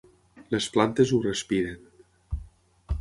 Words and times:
Les 0.53 0.67
plantes 0.77 1.13
ho 1.17 1.21
respiren... 1.25 2.43